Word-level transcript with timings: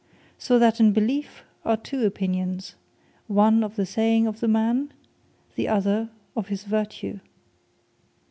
So 0.39 0.57
then 0.57 0.73
in 0.79 0.93
Beleefe 0.93 1.43
are 1.63 1.77
two 1.77 2.07
opinions; 2.07 2.73
one 3.27 3.63
of 3.63 3.75
the 3.75 3.85
saying 3.85 4.25
of 4.25 4.39
the 4.39 4.47
man; 4.47 4.91
the 5.53 5.67
other 5.67 6.09
of 6.35 6.47
his 6.47 6.63
vertue. 6.63 7.19